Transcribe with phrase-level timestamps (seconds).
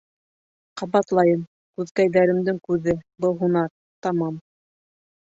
[0.81, 1.43] Ҡабатлайым,
[1.81, 3.73] күҙкәйҙәремдең күҙе, был һунар—
[4.09, 4.45] тамам.